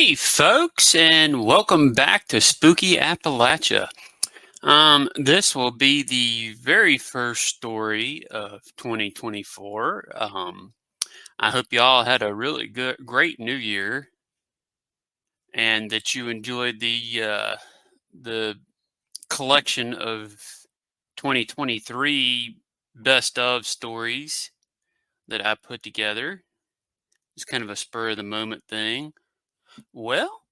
Hey, 0.00 0.14
folks, 0.14 0.94
and 0.94 1.44
welcome 1.44 1.92
back 1.92 2.26
to 2.28 2.40
Spooky 2.40 2.96
Appalachia. 2.96 3.90
Um, 4.62 5.10
this 5.16 5.54
will 5.54 5.72
be 5.72 6.02
the 6.02 6.54
very 6.54 6.96
first 6.96 7.44
story 7.44 8.26
of 8.30 8.62
2024. 8.78 10.12
Um, 10.14 10.72
I 11.38 11.50
hope 11.50 11.66
y'all 11.70 12.04
had 12.04 12.22
a 12.22 12.34
really 12.34 12.66
good, 12.66 12.96
great 13.04 13.38
New 13.38 13.54
Year, 13.54 14.08
and 15.52 15.90
that 15.90 16.14
you 16.14 16.30
enjoyed 16.30 16.80
the 16.80 17.22
uh, 17.22 17.56
the 18.18 18.54
collection 19.28 19.92
of 19.92 20.30
2023 21.18 22.56
best 22.94 23.38
of 23.38 23.66
stories 23.66 24.50
that 25.28 25.44
I 25.44 25.56
put 25.56 25.82
together. 25.82 26.42
It's 27.36 27.44
kind 27.44 27.62
of 27.62 27.68
a 27.68 27.76
spur 27.76 28.08
of 28.08 28.16
the 28.16 28.22
moment 28.22 28.64
thing. 28.66 29.12
Well, 29.92 30.42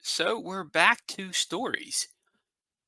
so 0.00 0.38
we're 0.38 0.64
back 0.64 1.06
to 1.08 1.32
stories. 1.32 2.08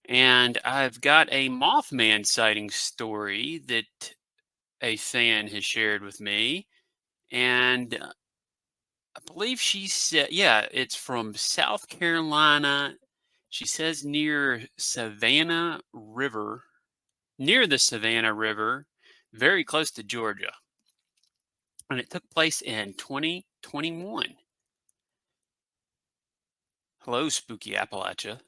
And 0.08 0.58
I've 0.64 1.00
got 1.00 1.28
a 1.30 1.48
Mothman 1.48 2.26
sighting 2.26 2.70
story 2.70 3.62
that 3.68 4.14
a 4.82 4.96
fan 4.96 5.48
has 5.48 5.64
shared 5.64 6.02
with 6.02 6.20
me. 6.20 6.66
And 7.30 7.94
uh, 7.94 8.12
I 9.16 9.20
believe 9.32 9.60
she 9.60 9.86
said, 9.86 10.28
yeah, 10.30 10.66
it's 10.72 10.96
from 10.96 11.34
South 11.34 11.88
Carolina. 11.88 12.94
She 13.48 13.66
says 13.66 14.04
near 14.04 14.62
Savannah 14.78 15.80
River, 15.92 16.64
near 17.38 17.66
the 17.66 17.78
Savannah 17.78 18.34
River, 18.34 18.86
very 19.32 19.64
close 19.64 19.90
to 19.92 20.02
Georgia. 20.02 20.52
And 21.88 22.00
it 22.00 22.10
took 22.10 22.28
place 22.30 22.62
in 22.62 22.94
2021. 22.94 24.34
Hello, 27.04 27.30
Spooky 27.30 27.72
Appalachia. 27.72 28.38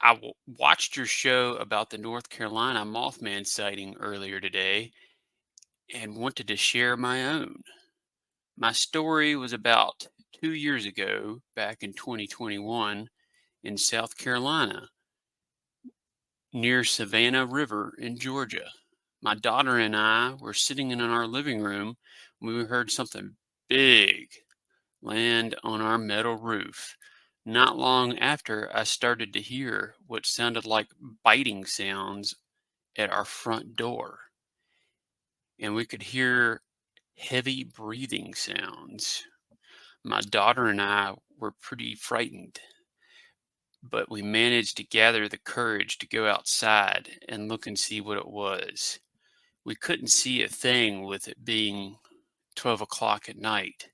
I 0.00 0.14
w- 0.14 0.32
watched 0.58 0.96
your 0.96 1.06
show 1.06 1.54
about 1.54 1.88
the 1.88 1.98
North 1.98 2.28
Carolina 2.28 2.84
Mothman 2.84 3.46
sighting 3.46 3.94
earlier 4.00 4.40
today 4.40 4.90
and 5.94 6.16
wanted 6.16 6.48
to 6.48 6.56
share 6.56 6.96
my 6.96 7.28
own. 7.28 7.62
My 8.56 8.72
story 8.72 9.36
was 9.36 9.52
about 9.52 10.08
two 10.42 10.52
years 10.52 10.84
ago, 10.84 11.42
back 11.54 11.84
in 11.84 11.92
2021, 11.92 13.08
in 13.62 13.78
South 13.78 14.16
Carolina, 14.16 14.88
near 16.52 16.82
Savannah 16.82 17.46
River 17.46 17.94
in 17.98 18.18
Georgia. 18.18 18.68
My 19.22 19.36
daughter 19.36 19.78
and 19.78 19.94
I 19.94 20.34
were 20.40 20.54
sitting 20.54 20.90
in 20.90 21.00
our 21.00 21.28
living 21.28 21.62
room 21.62 21.98
when 22.40 22.56
we 22.56 22.64
heard 22.64 22.90
something 22.90 23.36
big 23.68 24.26
land 25.06 25.54
on 25.62 25.80
our 25.80 25.98
metal 25.98 26.36
roof. 26.36 26.96
Not 27.44 27.78
long 27.78 28.18
after, 28.18 28.68
I 28.74 28.82
started 28.82 29.32
to 29.32 29.40
hear 29.40 29.94
what 30.08 30.26
sounded 30.26 30.66
like 30.66 30.88
biting 31.22 31.64
sounds 31.64 32.34
at 32.98 33.12
our 33.12 33.24
front 33.24 33.76
door. 33.76 34.18
And 35.60 35.74
we 35.74 35.86
could 35.86 36.02
hear 36.02 36.60
heavy 37.16 37.62
breathing 37.62 38.34
sounds. 38.34 39.22
My 40.02 40.20
daughter 40.22 40.66
and 40.66 40.82
I 40.82 41.14
were 41.38 41.52
pretty 41.52 41.94
frightened, 41.94 42.58
but 43.82 44.10
we 44.10 44.22
managed 44.22 44.76
to 44.78 44.84
gather 44.84 45.28
the 45.28 45.38
courage 45.38 45.98
to 45.98 46.08
go 46.08 46.26
outside 46.26 47.10
and 47.28 47.48
look 47.48 47.66
and 47.66 47.78
see 47.78 48.00
what 48.00 48.18
it 48.18 48.28
was. 48.28 48.98
We 49.64 49.76
couldn't 49.76 50.08
see 50.08 50.42
a 50.42 50.48
thing 50.48 51.04
with 51.04 51.28
it 51.28 51.44
being 51.44 51.98
12 52.56 52.80
o'clock 52.80 53.28
at 53.28 53.38
night 53.38 53.88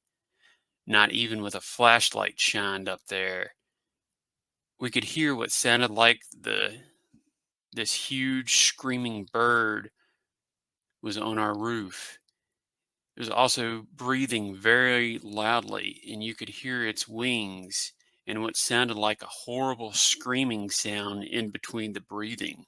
not 0.86 1.12
even 1.12 1.42
with 1.42 1.54
a 1.54 1.60
flashlight 1.60 2.40
shined 2.40 2.88
up 2.88 3.00
there. 3.08 3.54
We 4.80 4.90
could 4.90 5.04
hear 5.04 5.34
what 5.34 5.52
sounded 5.52 5.90
like 5.90 6.22
the 6.38 6.80
this 7.72 7.94
huge 7.94 8.56
screaming 8.56 9.26
bird 9.32 9.90
was 11.00 11.16
on 11.16 11.38
our 11.38 11.56
roof. 11.56 12.18
It 13.16 13.20
was 13.20 13.30
also 13.30 13.86
breathing 13.94 14.54
very 14.54 15.18
loudly, 15.22 16.02
and 16.10 16.22
you 16.22 16.34
could 16.34 16.48
hear 16.48 16.86
its 16.86 17.08
wings 17.08 17.92
and 18.26 18.42
what 18.42 18.56
sounded 18.56 18.96
like 18.96 19.22
a 19.22 19.26
horrible 19.26 19.92
screaming 19.92 20.70
sound 20.70 21.24
in 21.24 21.50
between 21.50 21.92
the 21.92 22.00
breathing. 22.00 22.66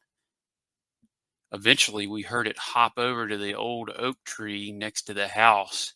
Eventually, 1.53 2.07
we 2.07 2.23
heard 2.23 2.49
it 2.49 2.59
hop 2.59 2.99
over 2.99 3.29
to 3.29 3.39
the 3.39 3.55
old 3.55 3.91
oak 3.97 4.17
tree 4.25 4.73
next 4.73 5.03
to 5.03 5.15
the 5.15 5.29
house 5.29 5.95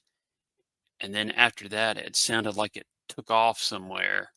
and 1.01 1.15
then 1.15 1.31
after 1.31 1.69
that, 1.69 1.97
it 1.97 2.17
sounded 2.17 2.57
like 2.57 2.77
it 2.77 2.87
took 3.09 3.31
off 3.31 3.61
somewhere. 3.61 4.31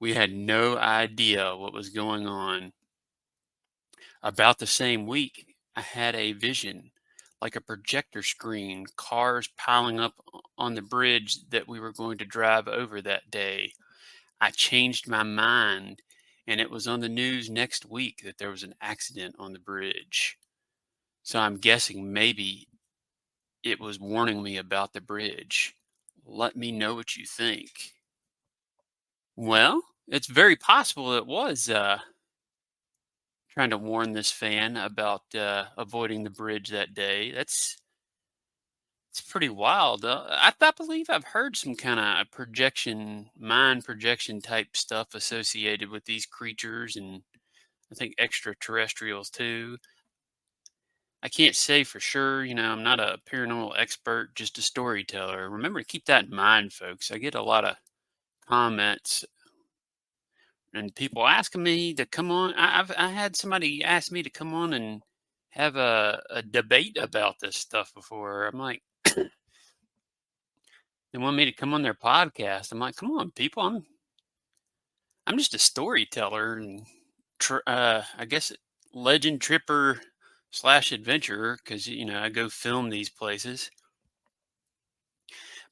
We 0.00 0.14
had 0.14 0.32
no 0.32 0.76
idea 0.76 1.56
what 1.56 1.72
was 1.72 1.90
going 1.90 2.26
on. 2.26 2.72
About 4.22 4.58
the 4.58 4.66
same 4.66 5.06
week, 5.06 5.56
I 5.74 5.80
had 5.80 6.14
a 6.14 6.32
vision 6.32 6.90
like 7.42 7.56
a 7.56 7.60
projector 7.60 8.22
screen, 8.22 8.86
cars 8.96 9.48
piling 9.56 10.00
up 10.00 10.14
on 10.56 10.74
the 10.74 10.82
bridge 10.82 11.38
that 11.50 11.68
we 11.68 11.78
were 11.78 11.92
going 11.92 12.18
to 12.18 12.24
drive 12.24 12.66
over 12.66 13.02
that 13.02 13.30
day. 13.30 13.72
I 14.40 14.50
changed 14.50 15.08
my 15.08 15.22
mind, 15.22 16.02
and 16.46 16.60
it 16.60 16.70
was 16.70 16.86
on 16.86 17.00
the 17.00 17.08
news 17.08 17.50
next 17.50 17.84
week 17.84 18.22
that 18.24 18.38
there 18.38 18.50
was 18.50 18.62
an 18.62 18.74
accident 18.80 19.34
on 19.38 19.52
the 19.52 19.58
bridge. 19.58 20.38
So 21.22 21.38
I'm 21.38 21.56
guessing 21.58 22.12
maybe 22.12 22.68
it 23.66 23.80
was 23.80 23.98
warning 24.00 24.42
me 24.42 24.56
about 24.56 24.92
the 24.92 25.00
bridge. 25.00 25.74
Let 26.24 26.56
me 26.56 26.72
know 26.72 26.94
what 26.94 27.16
you 27.16 27.26
think. 27.26 27.94
Well, 29.36 29.82
it's 30.08 30.26
very 30.26 30.56
possible 30.56 31.12
it 31.12 31.26
was 31.26 31.70
uh, 31.70 32.00
trying 33.50 33.70
to 33.70 33.78
warn 33.78 34.12
this 34.12 34.30
fan 34.30 34.76
about 34.76 35.34
uh, 35.34 35.66
avoiding 35.76 36.22
the 36.22 36.30
bridge 36.30 36.68
that 36.68 36.94
day. 36.94 37.32
That's 37.32 37.76
it's 39.10 39.20
pretty 39.22 39.48
wild. 39.48 40.04
Uh, 40.04 40.24
I, 40.28 40.52
I 40.60 40.70
believe 40.72 41.06
I've 41.08 41.24
heard 41.24 41.56
some 41.56 41.74
kind 41.74 41.98
of 41.98 42.30
projection, 42.30 43.30
mind 43.38 43.84
projection 43.84 44.40
type 44.40 44.76
stuff 44.76 45.14
associated 45.14 45.88
with 45.88 46.04
these 46.04 46.26
creatures, 46.26 46.96
and 46.96 47.22
I 47.92 47.96
think 47.96 48.14
extraterrestrials 48.18 49.30
too. 49.30 49.78
I 51.22 51.28
can't 51.28 51.56
say 51.56 51.82
for 51.84 52.00
sure. 52.00 52.44
You 52.44 52.54
know, 52.54 52.70
I'm 52.70 52.82
not 52.82 53.00
a 53.00 53.18
paranormal 53.30 53.72
expert, 53.78 54.34
just 54.34 54.58
a 54.58 54.62
storyteller. 54.62 55.50
Remember 55.50 55.80
to 55.80 55.86
keep 55.86 56.04
that 56.06 56.26
in 56.26 56.34
mind, 56.34 56.72
folks. 56.72 57.10
I 57.10 57.18
get 57.18 57.34
a 57.34 57.42
lot 57.42 57.64
of 57.64 57.76
comments 58.46 59.24
and 60.76 60.94
people 60.94 61.26
asking 61.26 61.62
me 61.62 61.94
to 61.94 62.06
come 62.06 62.30
on. 62.30 62.54
I, 62.54 62.76
have 62.76 62.92
I 62.96 63.08
had 63.08 63.34
somebody 63.34 63.82
ask 63.82 64.12
me 64.12 64.22
to 64.22 64.30
come 64.30 64.54
on 64.54 64.74
and 64.74 65.02
have 65.50 65.76
a, 65.76 66.22
a 66.30 66.42
debate 66.42 66.98
about 67.00 67.36
this 67.40 67.56
stuff 67.56 67.92
before. 67.94 68.46
I'm 68.46 68.58
like, 68.58 68.82
they 69.04 69.24
want 71.14 71.36
me 71.36 71.46
to 71.46 71.52
come 71.52 71.72
on 71.72 71.82
their 71.82 71.94
podcast. 71.94 72.72
I'm 72.72 72.78
like, 72.78 72.96
come 72.96 73.10
on, 73.12 73.30
people. 73.30 73.62
I'm 73.62 73.84
I'm 75.26 75.38
just 75.38 75.54
a 75.54 75.58
storyteller 75.58 76.54
and 76.54 76.86
tr- 77.40 77.56
uh, 77.66 78.02
I 78.16 78.26
guess 78.26 78.52
legend 78.94 79.40
tripper 79.40 80.00
slash 80.56 80.90
adventurer 80.90 81.58
because 81.62 81.86
you 81.86 82.06
know 82.06 82.18
I 82.18 82.30
go 82.30 82.48
film 82.48 82.88
these 82.88 83.10
places. 83.10 83.70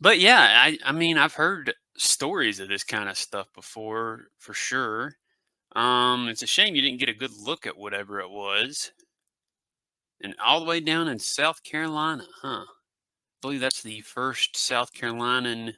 But 0.01 0.21
yeah, 0.21 0.63
I 0.63 0.79
I 0.85 0.93
mean 0.93 1.17
I've 1.19 1.35
heard 1.35 1.75
stories 1.97 2.61
of 2.61 2.69
this 2.69 2.85
kind 2.85 3.09
of 3.09 3.17
stuff 3.17 3.49
before 3.55 4.29
for 4.39 4.53
sure. 4.53 5.17
Um, 5.75 6.29
it's 6.29 6.43
a 6.43 6.47
shame 6.47 6.75
you 6.75 6.83
didn't 6.83 7.01
get 7.01 7.09
a 7.09 7.15
good 7.15 7.33
look 7.41 7.67
at 7.67 7.77
whatever 7.77 8.21
it 8.21 8.31
was. 8.31 8.93
And 10.23 10.35
all 10.45 10.61
the 10.61 10.67
way 10.67 10.81
down 10.81 11.09
in 11.09 11.19
South 11.19 11.63
Carolina, 11.63 12.27
huh? 12.43 12.65
I 12.67 12.67
believe 13.43 13.61
that's 13.61 13.83
the 13.83 14.01
first 14.03 14.57
South 14.57 14.93
Carolinian, 14.93 15.75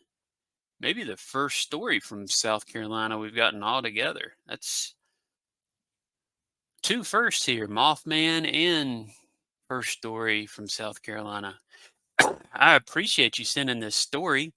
maybe 0.81 1.05
the 1.05 1.17
first 1.17 1.61
story 1.61 2.01
from 2.01 2.29
South 2.29 2.67
Carolina 2.67 3.19
we've 3.19 3.37
gotten 3.37 3.63
all 3.63 3.83
together. 3.83 4.35
That's 4.47 4.96
two 6.87 7.03
firsts 7.03 7.45
here 7.45 7.67
Mothman 7.67 8.49
and 8.55 9.09
first 9.67 9.91
story 9.91 10.47
from 10.47 10.69
South 10.69 11.03
Carolina. 11.03 11.59
I 12.55 12.77
appreciate 12.77 13.41
you 13.41 13.45
sending 13.45 13.81
this 13.81 13.97
story. 13.97 14.53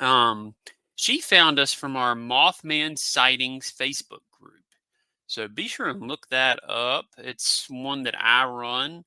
Um, 0.00 0.54
she 0.94 1.20
found 1.20 1.58
us 1.58 1.72
from 1.72 1.96
our 1.96 2.14
Mothman 2.14 2.96
Sightings 2.96 3.74
Facebook 3.76 4.22
group. 4.40 4.62
So 5.26 5.48
be 5.48 5.66
sure 5.66 5.88
and 5.88 6.06
look 6.06 6.28
that 6.28 6.60
up. 6.68 7.06
It's 7.18 7.66
one 7.68 8.04
that 8.04 8.14
I 8.16 8.44
run. 8.44 9.02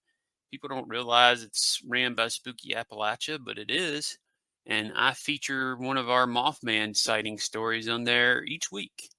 People 0.52 0.68
don't 0.68 0.90
realize 0.90 1.44
it's 1.44 1.82
ran 1.88 2.16
by 2.16 2.28
Spooky 2.28 2.74
Appalachia, 2.74 3.40
but 3.42 3.60
it 3.60 3.72
is. 3.72 4.18
And 4.66 4.92
I 4.94 5.14
feature 5.14 5.78
one 5.78 5.96
of 5.96 6.10
our 6.10 6.28
Mothman 6.28 6.98
sighting 6.98 7.38
stories 7.38 7.88
on 7.88 8.04
there 8.04 8.44
each 8.44 8.74
week. 8.74 9.10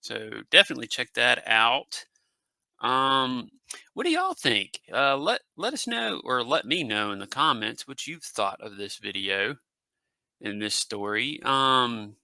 So 0.00 0.30
definitely 0.50 0.86
check 0.86 1.12
that 1.16 1.42
out. 1.46 2.06
Um, 2.80 3.50
what 3.94 4.04
do 4.04 4.10
y'all 4.12 4.34
think? 4.34 4.80
Uh, 4.92 5.16
let 5.16 5.40
let 5.56 5.72
us 5.74 5.86
know 5.86 6.20
or 6.24 6.42
let 6.44 6.64
me 6.66 6.82
know 6.84 7.12
in 7.12 7.18
the 7.18 7.26
comments 7.26 7.86
what 7.88 8.06
you've 8.06 8.24
thought 8.24 8.60
of 8.60 8.76
this 8.76 8.98
video. 8.98 9.56
and 10.40 10.60
this 10.60 10.74
story. 10.74 11.40
Um, 11.44 12.16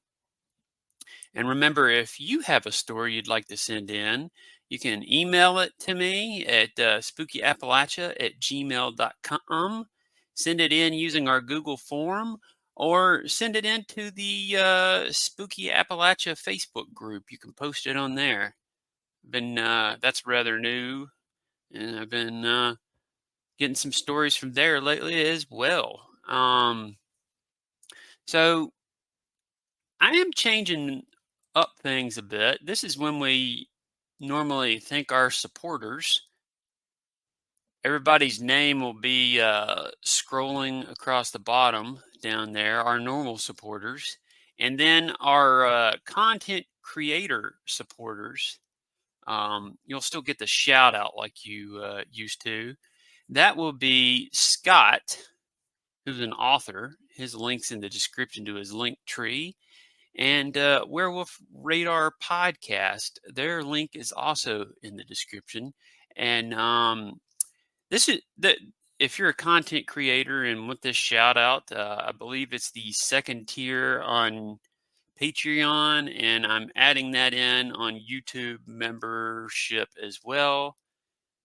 and 1.34 1.49
remember, 1.49 1.88
if 1.88 2.20
you 2.20 2.40
have 2.40 2.66
a 2.66 2.72
story 2.72 3.14
you'd 3.14 3.28
like 3.28 3.46
to 3.46 3.56
send 3.56 3.90
in, 3.90 4.31
you 4.69 4.78
can 4.78 5.02
email 5.10 5.58
it 5.58 5.72
to 5.81 5.94
me 5.94 6.46
at 6.46 6.70
uh, 6.78 6.99
spookyappalachia 7.00 8.14
at 8.20 8.40
gmail.com. 8.40 9.87
Send 10.34 10.60
it 10.60 10.72
in 10.72 10.94
using 10.94 11.28
our 11.28 11.40
Google 11.40 11.76
form 11.76 12.38
or 12.76 13.26
send 13.28 13.56
it 13.56 13.64
into 13.66 14.10
the 14.10 14.56
uh, 14.58 15.12
Spooky 15.12 15.69
Appalachia 15.69 16.34
Facebook 16.34 16.93
group. 16.94 17.25
You 17.31 17.38
can 17.38 17.52
post 17.52 17.87
it 17.87 17.96
on 17.96 18.14
there. 18.14 18.56
Been 19.28 19.58
uh, 19.58 19.96
that's 20.00 20.26
rather 20.26 20.58
new, 20.58 21.06
and 21.72 21.98
I've 21.98 22.10
been 22.10 22.44
uh, 22.44 22.74
getting 23.58 23.76
some 23.76 23.92
stories 23.92 24.36
from 24.36 24.52
there 24.52 24.80
lately 24.80 25.24
as 25.26 25.46
well. 25.48 26.00
Um, 26.28 26.96
so 28.26 28.72
I 30.00 30.10
am 30.10 30.32
changing 30.32 31.04
up 31.54 31.72
things 31.82 32.19
a 32.19 32.22
bit. 32.22 32.58
This 32.64 32.82
is 32.84 32.98
when 32.98 33.19
we 33.20 33.69
normally 34.20 34.78
thank 34.80 35.12
our 35.12 35.30
supporters. 35.30 36.22
Everybody's 37.84 38.40
name 38.40 38.80
will 38.80 38.98
be 38.98 39.40
uh, 39.40 39.88
scrolling 40.04 40.90
across 40.90 41.30
the 41.30 41.38
bottom 41.38 41.98
down 42.22 42.52
there, 42.52 42.80
our 42.80 43.00
normal 43.00 43.38
supporters, 43.38 44.18
and 44.58 44.78
then 44.78 45.12
our 45.20 45.66
uh, 45.66 45.96
content 46.04 46.64
creator 46.82 47.56
supporters. 47.66 48.58
Um, 49.26 49.78
you'll 49.86 50.00
still 50.00 50.22
get 50.22 50.38
the 50.38 50.46
shout 50.46 50.94
out 50.94 51.16
like 51.16 51.44
you 51.44 51.80
uh, 51.82 52.02
used 52.10 52.42
to. 52.42 52.74
That 53.28 53.56
will 53.56 53.72
be 53.72 54.28
Scott, 54.32 55.19
who's 56.04 56.20
an 56.20 56.32
author. 56.32 56.96
His 57.14 57.34
link's 57.34 57.70
in 57.70 57.80
the 57.80 57.88
description 57.88 58.44
to 58.46 58.54
his 58.54 58.72
link 58.72 58.98
tree. 59.06 59.56
And 60.16 60.56
uh, 60.58 60.84
Werewolf 60.86 61.38
Radar 61.54 62.12
podcast, 62.22 63.12
their 63.32 63.62
link 63.62 63.92
is 63.94 64.12
also 64.12 64.66
in 64.82 64.96
the 64.96 65.04
description. 65.04 65.72
And 66.16 66.52
um, 66.52 67.20
this 67.90 68.08
is 68.08 68.20
that 68.38 68.58
if 68.98 69.18
you're 69.18 69.30
a 69.30 69.34
content 69.34 69.86
creator 69.86 70.44
and 70.44 70.66
want 70.66 70.82
this 70.82 70.96
shout 70.96 71.36
out, 71.36 71.72
uh, 71.72 72.02
I 72.06 72.12
believe 72.12 72.52
it's 72.52 72.70
the 72.70 72.92
second 72.92 73.48
tier 73.48 74.02
on 74.02 74.58
Patreon, 75.20 76.12
and 76.20 76.47
I'm 76.47 76.70
adding 76.75 77.12
that 77.12 77.35
in 77.35 77.73
on 77.73 78.00
YouTube 78.11 78.59
membership 78.67 79.88
as 80.03 80.20
well. 80.25 80.76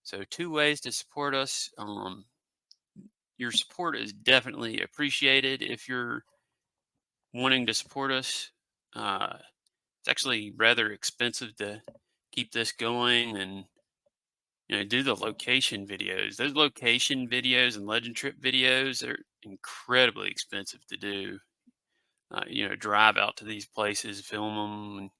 So, 0.02 0.24
two 0.30 0.50
ways 0.50 0.80
to 0.82 0.92
support 0.92 1.34
us. 1.34 1.70
Um, 1.78 2.24
your 3.36 3.52
support 3.52 3.96
is 3.96 4.12
definitely 4.12 4.80
appreciated 4.82 5.62
if 5.62 5.88
you're 5.88 6.24
wanting 7.32 7.66
to 7.66 7.74
support 7.74 8.10
us. 8.10 8.50
Uh, 8.94 9.34
it's 10.00 10.08
actually 10.08 10.52
rather 10.56 10.90
expensive 10.92 11.54
to 11.56 11.82
keep 12.32 12.52
this 12.52 12.72
going 12.72 13.36
and 13.36 13.64
you 14.68 14.76
know 14.76 14.84
do 14.84 15.02
the 15.02 15.14
location 15.14 15.86
videos. 15.86 16.36
Those 16.36 16.54
location 16.54 17.28
videos 17.28 17.76
and 17.76 17.86
legend 17.86 18.16
trip 18.16 18.40
videos 18.40 19.06
are 19.06 19.18
incredibly 19.42 20.30
expensive 20.30 20.86
to 20.88 20.96
do. 20.96 21.38
Uh, 22.30 22.42
you 22.46 22.68
know, 22.68 22.76
drive 22.76 23.16
out 23.16 23.36
to 23.38 23.44
these 23.44 23.66
places, 23.66 24.20
film 24.20 24.54
them, 24.54 24.98
and 24.98 25.10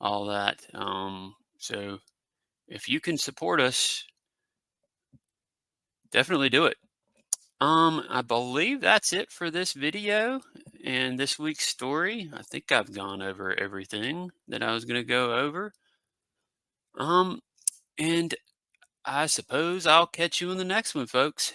all 0.00 0.26
that. 0.26 0.60
Um, 0.74 1.34
so, 1.58 1.98
if 2.68 2.88
you 2.88 3.00
can 3.00 3.16
support 3.16 3.60
us, 3.60 4.04
definitely 6.10 6.50
do 6.50 6.66
it. 6.66 6.76
Um, 7.60 8.04
I 8.10 8.20
believe 8.22 8.80
that's 8.80 9.12
it 9.12 9.30
for 9.30 9.50
this 9.50 9.72
video 9.72 10.40
and 10.84 11.18
this 11.18 11.38
week's 11.38 11.66
story. 11.66 12.30
I 12.34 12.42
think 12.42 12.70
I've 12.70 12.92
gone 12.92 13.22
over 13.22 13.58
everything 13.58 14.30
that 14.48 14.62
I 14.62 14.72
was 14.72 14.84
going 14.84 15.00
to 15.00 15.06
go 15.08 15.34
over. 15.34 15.72
Um, 16.98 17.40
and 17.98 18.34
I 19.04 19.26
suppose 19.26 19.86
I'll 19.86 20.06
catch 20.06 20.40
you 20.40 20.50
in 20.50 20.58
the 20.58 20.64
next 20.64 20.94
one, 20.94 21.06
folks. 21.06 21.54